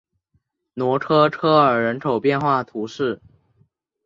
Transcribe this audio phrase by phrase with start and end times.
[0.73, 3.21] 罗科科尔人口变化图示